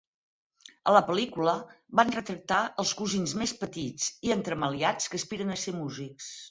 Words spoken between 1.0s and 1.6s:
pel·lícula,